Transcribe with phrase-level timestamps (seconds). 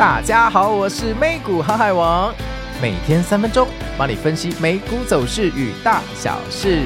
[0.00, 2.32] 大家好，我是美股航海王，
[2.80, 6.84] 每天三分钟帮你分析美股走势与大小事。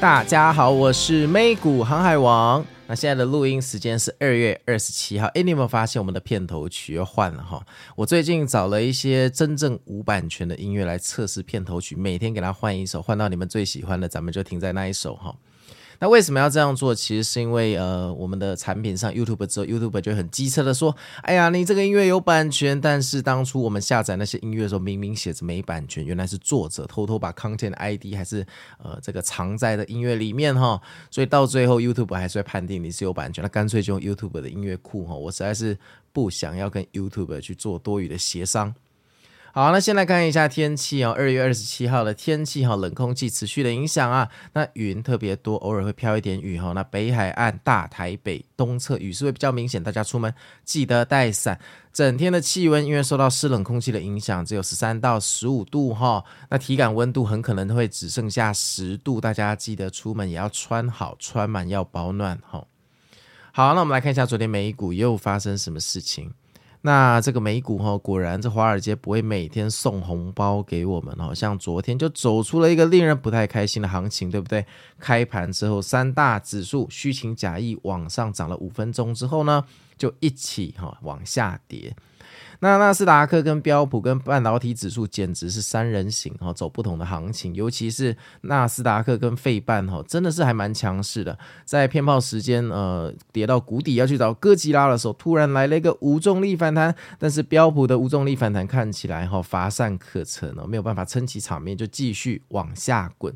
[0.00, 2.64] 大家好，我是美股航海王。
[2.86, 5.26] 那现在的录音时间是二月二十七号。
[5.28, 7.64] 哎，你有没有发现我们的片头曲又换了哈？
[7.96, 15.34] 我最近找了一些真正无版权的音乐来测试片头曲，每天给它换一首，换到你们最喜欢的，咱们就停在那一首哈。
[16.04, 16.94] 那为什么要这样做？
[16.94, 30.78] 其实是因为呃，我们的产品上 YouTube 之后，YouTube 就很机车的说：“哎呀，你这个音乐有版权。”但是当初我们下载那些音乐的时候，明明写着没版权，原来是作者偷偷把 Content ID 还是呃这个藏在的音乐里面哈。
[31.10, 35.14] 所以到最后 YouTube 还是会判定你是有版权，那干脆就用 YouTube 的音乐库哈。
[35.14, 35.74] 我实在是
[36.12, 38.74] 不想要跟 YouTube 去做多余的协商。
[39.56, 41.14] 好，那先来看一下天气哦。
[41.16, 46.72] 二月二十七号的天气哈，冷空气持续的影响啊，那云特别多，偶尔会飘一点雨哈。
[46.72, 51.56] 那北海岸、大台北东侧雨势会比较明显，大家出门记得带伞。
[51.92, 56.24] 整天的气温因为受到湿冷空气的影响，只有十三到十五度哈。
[56.50, 62.66] 那体感温度很可能会只剩下十度，大家记得出门也要穿好穿满，要保暖哈。
[63.52, 66.32] 好，那我们来看一下昨天美股又发生什么事情。
[66.86, 74.66] 那这个美股哈，果然这华尔街不会每天送红包给我们哦，像昨天就走出了一个令人不太开心的行情，对不对？
[74.98, 79.64] 开盘之后，三大指数虚情假意往上涨了五分钟之后呢，
[79.96, 81.96] 就一起哈往下跌。
[82.60, 91.38] 那纳斯达克跟标普跟半导体指数简直是三人行哈，走不同的行情，尤其是纳斯达克跟费半哈，真的是还蛮强势的。
[91.64, 103.34] 在骗炮时间呃跌到谷底要去找哥吉拉的时候，突然来了一个无重力反弹，但是标普的无重力反弹看起来哈乏善可陈哦，没有办法撑起场面，就继续往下滚。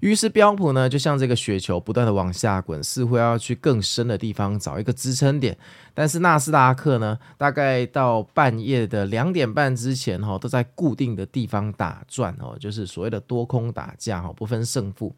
[0.00, 5.56] 于是标普呢，就像这个雪球，不断的往下滚，似乎要去更深的地方找一个支撑点。
[5.94, 15.14] 但是纳斯达克呢，大概到半夜的两点半之前，哈，都在固定的地方打转，哦，就是所谓的多空打架，哈，不分胜负。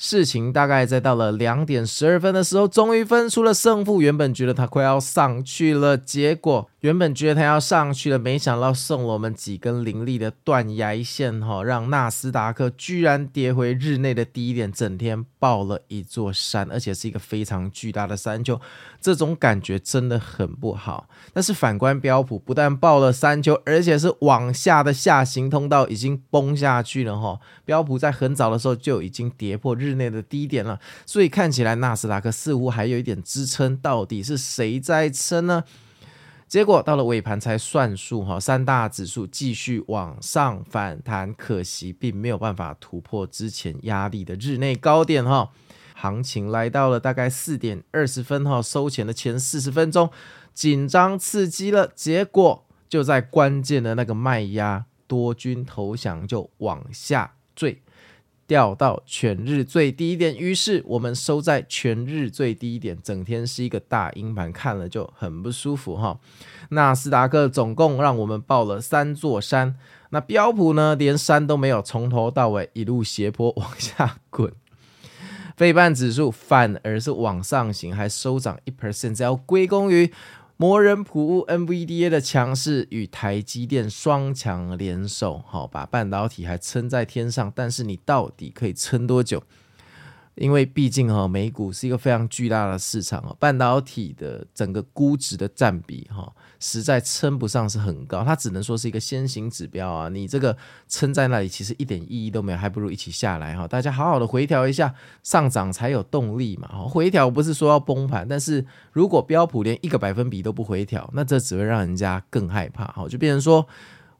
[0.00, 4.00] 事情大概在到了两点十二分的时候，终于分出了胜负。
[4.00, 6.70] 原本觉得他快要上去了，结果。
[6.80, 18.60] 原本觉得它要上去了，没想到送了我们几根凌厉的断崖线，哈，让纳斯达克居然跌回日内的低点，整天爆了一座山，而且是一个非常巨大的山丘，
[19.00, 21.08] 这种感觉真的很不好。
[21.32, 27.40] 但是反观标普，不但爆了山丘，而且是往下的下行通道已经崩下去了，哈。
[27.64, 35.64] 标普在很早的时候就已经跌破日内的低点了，所以看起来纳斯达克似乎还有一点支撑，到底是谁在撑呢？
[36.48, 45.50] 结果到了尾盘才算数哈，三大指数继续往上反弹，可惜并没有办法突破之前压力的日内高点哈。
[45.94, 50.10] 行情来到了大概四点二十分哈，收钱的前四十分钟
[50.54, 57.82] 紧张刺激了，结果就在关键的那个卖压多军投降就往下坠。
[58.48, 66.18] 掉到全日最低点，于是我们收在全日最低点，整天是一个大阴盘，看了就很不舒服哈。
[66.70, 69.76] 纳斯达克总共让我们报了三座山，
[70.10, 74.50] 那标普呢，连山都没有，从头到尾一路斜坡往下滚。
[75.54, 80.10] 费半指数反而是往上行，还收涨一 percent，只要归功于。
[80.60, 89.44] 魔人普乌 NVDA 的强势与台积电双强联手，好把半导体还撑在天上，但是你到底可以撑多久？
[90.38, 100.08] 因为毕竟哈，美股是一个非常巨大的市场，半导体的整个估值的占比哈，实在称不上是很高，它只能说是一个先行指标啊。
[100.08, 100.56] 你这个
[100.88, 103.66] 撑在那里，其实一点意义都没有，还不如一起下来哈。
[103.66, 106.68] 大家好好的回调一下，上涨才有动力嘛。
[106.88, 113.66] 回调不是说要崩盘，但是如果标普连一个百分比都不回调，那这只会让人家更害怕哈，就变成说。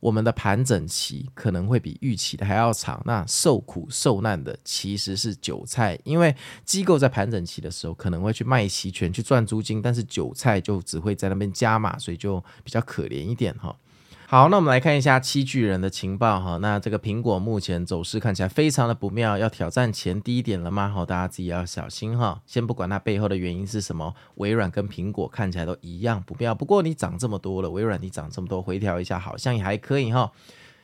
[0.00, 6.34] 我们的盘整期可能会比预期的还要长，那受苦受难的其实是韭菜，因为
[6.64, 13.74] 机构在盘整期的时候可能会去卖期权去赚租金，但是韭菜就只会在那边加码，所以就比较可怜一点哈。
[14.30, 16.58] 好，那我们来看一下七巨人的情报哈。
[16.58, 20.90] 那这个苹果目前走势看起来非常的不妙，要挑战前低点了吗？
[20.90, 22.42] 好，大家自己要小心哈。
[22.44, 26.54] 先不管它背后的原因是什么，微软跟苹果看起来都一样不妙。
[26.54, 30.30] 不过你涨这么多了，微软你涨这么多，回调一下好像也还可以哈。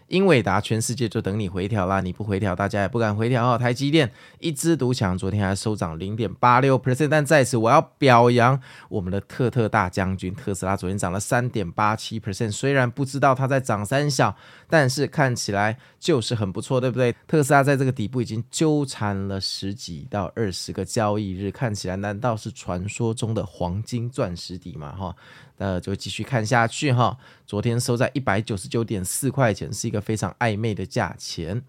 [0.09, 3.59] 英伟达全世界就等你回调啦，你不回调，大家也不敢回调哦。
[3.59, 12.53] 台积电一枝独强，昨天还收涨零点八六 percent，但在此我要表扬我们的特特大将军特斯拉，昨天涨了三点八七 percent。
[12.53, 14.37] 虽然不知道它在涨三小，
[14.69, 17.15] 但是看起来就是很不错，对不对？
[17.27, 24.93] 特斯拉在这个底部已经纠缠了十几到二十个交易日，看起来难道是传说中的黄金钻石底吗？
[24.93, 25.17] 哈。
[25.59, 27.17] 呃就继续看下去哈，
[27.47, 31.62] 昨天收在一百九十九点四块钱，是一个非常暧昧的价钱。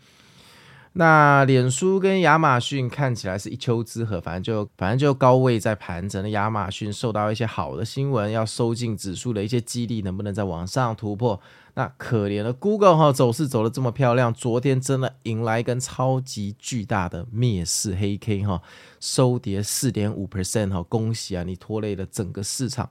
[0.98, 6.30] 那脸书跟亚马逊看起来是一丘之貉，反正就反正就高位在盘整。
[6.30, 11.42] 亚马逊受到一些好的新闻，要收进指数的一些激励，能不能再往上突破？
[11.74, 18.62] 那可怜的 Google 哈，走势走得这么漂亮，昨天真的迎来一根超级巨大的灭世黑 K 哈，
[19.02, 22.90] 收跌四点五 percent 哈，恭喜啊，你拖累了整个市场。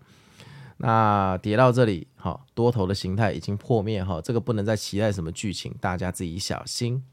[0.78, 7.04] 那跌到这里，哈，多头的形态已经破灭，哈，这个不能再期待什么剧情，大家自己小心。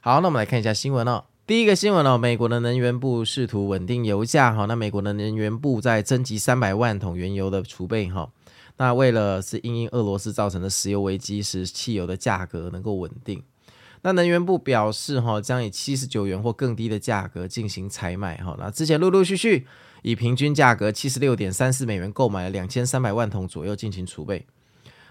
[0.00, 1.24] 好，那我们来看一下新闻哦。
[1.46, 8.30] 第一个新闻哦，美国的能源部试图稳定油价，哈，那美国的能源部在征集三百万桶原油的储备，哈，
[8.76, 13.42] 那为了是因应俄罗斯造成的石油危机，使汽油的价格能够稳定。
[14.02, 19.66] 那能源部表示，哈，将以七十九元或更低的价格进行采买，哈，那之前陆陆续续。
[20.02, 24.46] 以平均价格七十六点三四美元购买了两千三百万桶左右进行储备，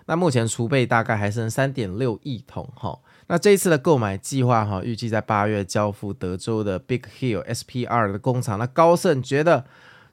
[0.05, 2.99] 那目前储备大概还剩三点六亿桶哈。
[3.27, 8.59] 那这一次的购买计划哈，预计在八月交付德州的 Big Hill SPR 的工厂。
[8.59, 9.63] 那高盛觉得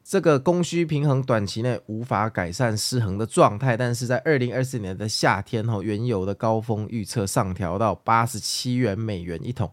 [0.04, 9.69] 这个供需平衡短期内无法改善失衡的状态，但是在二零二四年的夏天哈，原油的高峰预测上调到八十七元美元一桶。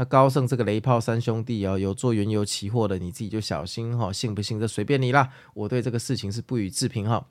[0.00, 5.28] 那高盛这个雷炮三兄弟啊，有做原油期货的，你自己就小心哈，信不信这随便你啦。
[5.54, 7.26] 我对这个事情是不予置评哈。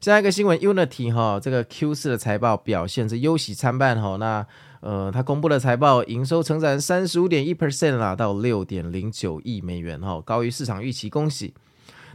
[0.00, 4.16] 下一个新闻，Unity 哈，这个 Q 四的财报表现是忧喜参半哈。
[4.16, 4.44] 那
[4.80, 11.54] 呃，它公布的财报营收成长三十五点一 percent 啦，到六点零九亿美元哈，高于市场预期，恭喜。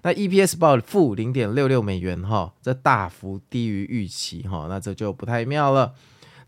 [0.01, 5.93] 那 EPS 报负零点六六美元哈，这大幅低于预期哈，那这就不太妙了。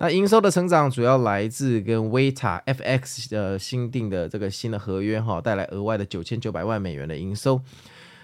[0.03, 7.61] 那营收的成长主要来自跟 Weta FX 的新订的这个新的合约哈，带来额外的九千九百万美元的营收。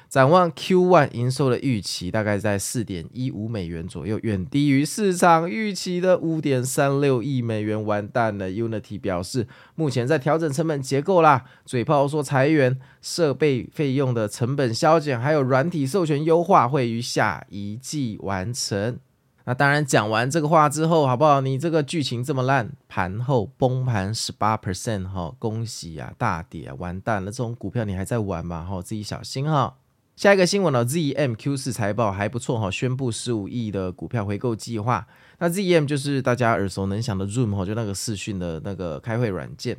[0.10, 7.82] 展望 Q1 营收的预期大概在四点一五美元左右，远低于市场预期的五点三六亿美元。
[7.82, 19.00] 完蛋了，Unity 表示目前在调整成本结构啦，嘴炮说裁员、设备费用的成本削减，还有软体授权优化会于下一季完成。
[19.46, 21.42] 那当然，讲完这个话之后，好不好？
[21.42, 27.32] 你这个剧情这么烂，盘后崩盘十八 percent 哈，恭喜啊，大跌啊，完蛋了！
[27.32, 28.64] 这种股票你还在玩吗？
[28.70, 29.76] 哈，自己小心哈。
[30.16, 35.08] 下一个新闻呢，ZM Q 四财报还不错哈，宣布十五亿的股票回购计划。
[35.40, 39.78] 那 ZM 就是大家耳熟能详的 Zoom 哈，就那个视讯的那个开会软件。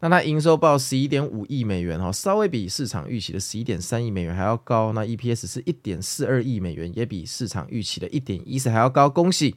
[0.00, 4.92] 那它营收报十一点五亿美元哈，稍微比市场预期的十一点三亿美元还要高。
[4.92, 9.56] 那 EPS 是一点四二亿美元，也比市场预期的一点一四还要高，恭喜！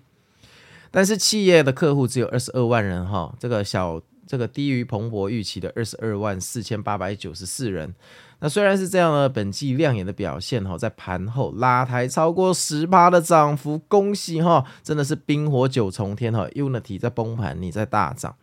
[0.91, 7.95] 但是企业的客户只有二十二万人哈，这个小这个低于彭博预期的二十二万四千八百九十四人。
[8.39, 18.35] 那虽然是这样呢，本季亮眼的表现哈，在盘后拉抬超过十八的涨幅，恭喜哈，真的是冰火九重天哈，Unity 在崩盘，你在大涨。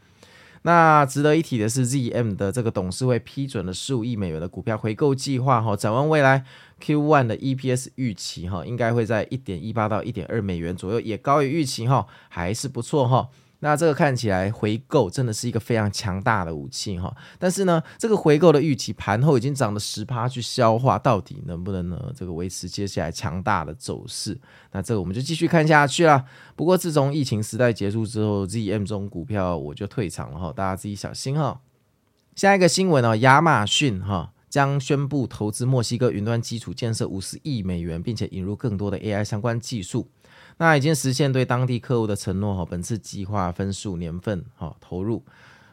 [0.62, 5.74] 那值得一提的是，ZM 的这个董事会批准了十五亿美元的股票回购计划哈。
[5.74, 6.44] 展望未来
[6.82, 13.28] ，Q1 的 EPS 预期哈，应该会在一点一八到一点二美元左右，也高于预期哈，还是不错哈。
[13.62, 22.12] 那这个看起来回购真的是一个非常强大的武器哈，但是呢，这个回购的预期盘后已经涨了十趴去消化，到底能不能呢？
[22.16, 24.38] 这个维持接下来强大的走势？
[24.72, 26.24] 那这个我们就继续看下去啦。
[26.56, 31.60] 不过自从疫情时代结束之后，ZM 这种股票我就退场了哈，大家自己小心哈。
[32.34, 40.08] 下一个新闻哦，亚马逊哈将宣布投资墨西哥云端基础建设五十亿美元，并且引入更多的 AI 相关技术。
[40.60, 45.24] 那已经实现对当地客户的承诺哈，本次计划分数年份哈投入。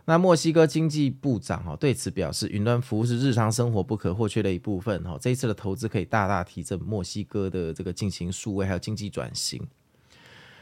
[0.06, 5.18] 那墨西哥经济部长哈对此表示，云端服务是日常生活不可或缺的一部分哈。
[5.20, 9.62] 这一次的投资可以大大提振墨西哥的这个进行数位还有经济转型。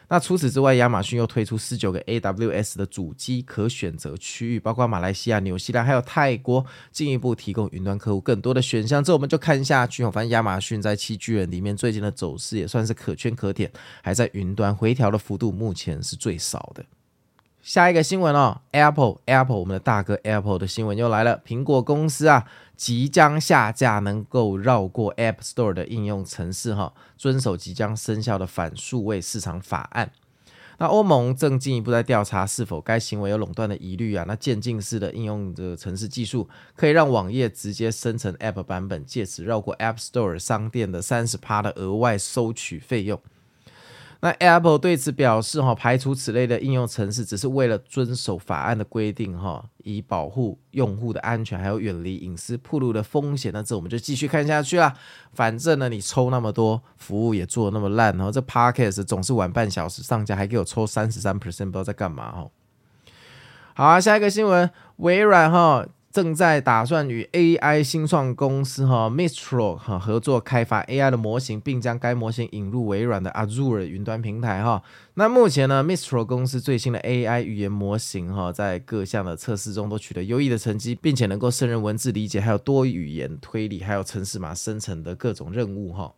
[0.07, 9.03] 那除此之外，亚马逊又推出十九个 AWS 的主机可选择区域，包括马来西亚、纽西兰还有泰国，进一步提供云端客户更多的选项。
[9.03, 10.03] 这我们就看一下去。
[10.05, 13.71] 反正亚马逊在七巨人里面最近的走势也算是可圈可点，
[14.01, 16.85] 还在云端回调的幅度目前是最少的。
[17.65, 22.45] 下一个新闻哦，Apple Apple 我们的大哥 Apple 的新闻又来了，苹果公司啊
[22.77, 30.11] 即将下架能够绕过 App Store 的应用程式哈，遵守即将生效的反数位市场法案。
[30.77, 34.23] 那欧盟正进一步在调查是否该行为有垄断的疑虑啊。
[34.27, 43.19] 那渐进式的应用的程式技术，可以让网页直接生成 App 版本，借此绕过 App Store 商店的三十趴的额外收取费用。
[44.25, 53.51] 那 Apple 对此表示，哈，排除此类的应用程式，只是为了遵守法案的规定，哈，以保护用户的安全，还有远离隐私暴露的风险。
[53.53, 54.91] 那这我们就继续看下去啦。
[55.33, 62.47] 反正呢，你抽那么多服务也做那么烂，然后这 Podcast 总是晚半小时上架，还给我抽三十三 percent，不知道在干嘛，哈。
[63.75, 65.85] 好啊，下一个新闻，微软，哈。
[66.15, 74.81] 正在打算与 AI 新创公司哈 Mistral 哈合作开发 AI 的模型，并将该模型引入微软的 Azure 云端平台哈。
[75.15, 86.13] 那目前呢，Mistral 公司最新的 AI 语言模型哈，在各项的测试中都取得优异的成绩，并且能够胜任文字理解，还有多语言推理，还有程式码生成的各种任务哈。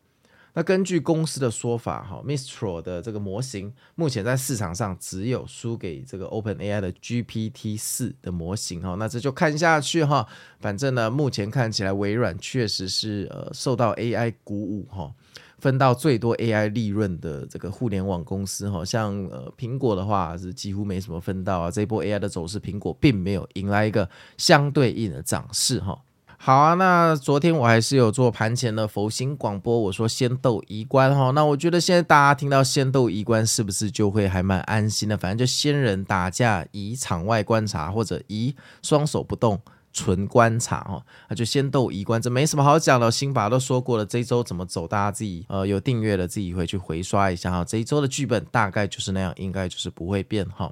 [0.58, 10.28] 那根据公司的说法，哈，Mistral 的这个模型目前在市场上只有输给这个 OpenAI 的 GPT 四的模型，哈，那这就看下去，哈，
[10.60, 15.14] 反正呢，目前看起来微软确实是呃受到 AI 鼓舞，哈，
[15.60, 26.02] 分到最多 AI 利润的这个互联网公司，哈，像呃苹果的话是几乎没什么分到啊，这一波 AI 的走势，苹果并没有迎来一个相对应的涨势，哈。
[26.40, 35.18] 好啊，那昨天我还是有做盘前的佛心广播，我说仙斗一关哈，那我觉得现在大家听到仙斗一关是不是就会还蛮安心的？
[35.18, 39.60] 反正就仙人打架以场外观察，或者以双手不动
[39.92, 50.72] 纯观察哈，那就仙斗一关，这没什么好讲的，心法都说过了，这一周怎么走，大家自己呃有订阅的自己回去回刷一下哈，这一周的剧本大概就是那样，应该就是不会变哈。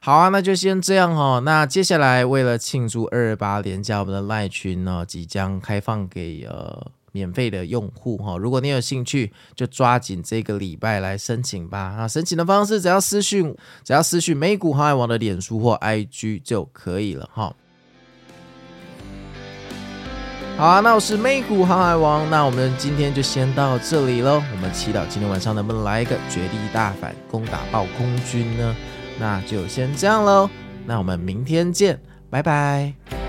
[0.00, 1.40] 好啊，那就先这样哈。
[1.44, 8.38] 那接下来为了庆祝二二八连假，我们的赖群呢即将开放给呃免费的用户哈。
[8.38, 11.94] 如果你有兴趣，就抓紧这个礼拜来申请吧。
[11.98, 17.52] 那申请的方式只要私讯，只要私讯美股航海王的脸书或 IG 就可以了哈。
[20.56, 24.42] 好啊，那我是美股航海王，那我们今天就先到这里喽。
[24.52, 28.76] 我们祈祷今天晚上能不能来一个绝地大反攻，打爆空军呢？
[29.18, 30.48] 那就先这样喽，
[30.86, 33.27] 那我们明天见，拜拜。